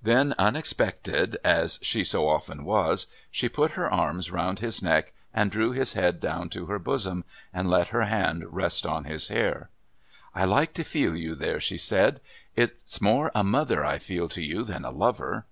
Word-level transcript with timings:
Then, 0.00 0.36
unexpected, 0.38 1.36
as 1.42 1.80
she 1.82 2.04
so 2.04 2.28
often 2.28 2.64
was, 2.64 3.08
she 3.28 3.48
put 3.48 3.72
her 3.72 3.90
arms 3.90 4.30
round 4.30 4.60
his 4.60 4.80
neck 4.80 5.12
and 5.34 5.50
drew 5.50 5.72
his 5.72 5.94
head 5.94 6.20
down 6.20 6.48
to 6.50 6.66
her 6.66 6.78
bosom 6.78 7.24
and 7.52 7.68
let 7.68 7.88
her 7.88 8.02
hand 8.04 8.44
rest 8.54 8.86
on 8.86 9.02
his 9.02 9.26
hair. 9.30 9.70
"I 10.32 10.44
like 10.44 10.74
to 10.74 10.84
feel 10.84 11.16
you 11.16 11.34
there," 11.34 11.58
she 11.58 11.76
said. 11.76 12.20
"It's 12.54 13.00
more 13.00 13.32
a 13.34 13.42
mother 13.42 13.84
I 13.84 13.98
feel 13.98 14.28
to 14.28 14.42
you 14.42 14.62
than 14.62 14.84
a 14.84 14.90
lover." 14.92 15.44